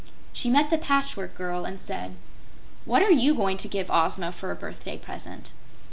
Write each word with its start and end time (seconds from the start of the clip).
She 0.33 0.49
met 0.49 0.71
the 0.71 0.79
Patchwork 0.79 1.35
Girl 1.35 1.63
and 1.63 1.79
said: 1.79 2.15
"What 2.85 3.03
are 3.03 3.11
you 3.11 3.35
going 3.35 3.57
to 3.57 3.67
give 3.67 3.91
Ozma 3.91 4.31
for 4.31 4.49
a 4.49 4.55
birthday 4.55 4.97
present?" 4.97 5.51